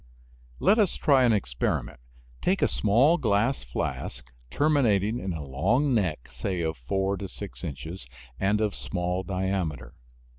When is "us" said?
0.79-0.95